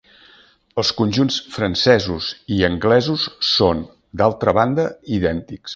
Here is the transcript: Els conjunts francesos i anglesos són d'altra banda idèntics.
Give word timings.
Els 0.83 0.89
conjunts 1.01 1.37
francesos 1.57 2.31
i 2.57 2.59
anglesos 2.71 3.29
són 3.53 3.87
d'altra 4.23 4.61
banda 4.63 4.93
idèntics. 5.21 5.69